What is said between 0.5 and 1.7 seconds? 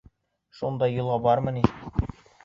—Шундай йола бармы ни?